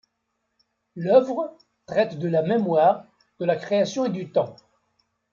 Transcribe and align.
L'œuvre 0.95 1.55
traite 1.85 2.17
de 2.17 2.27
la 2.27 2.41
mémoire, 2.41 3.05
de 3.39 3.45
la 3.45 3.55
création 3.55 4.03
et 4.05 4.09
du 4.09 4.31
temps. 4.31 4.55